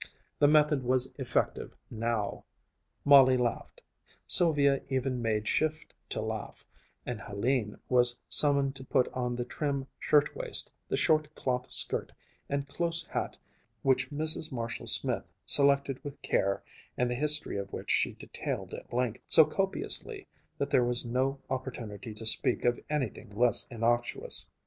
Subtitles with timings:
[0.39, 2.43] The method was effective now.
[3.05, 3.83] Molly laughed.
[4.25, 6.65] Sylvia even made shift to laugh;
[7.05, 12.11] and Helene was summoned to put on the trim shirt waist, the short cloth skirt
[12.49, 13.37] and close hat
[13.83, 14.51] which Mrs.
[14.51, 16.63] Marshall Smith selected with care
[16.97, 20.25] and the history of which she detailed at length, so copiously
[20.57, 24.47] that there was no opportunity to speak of anything less innocuous.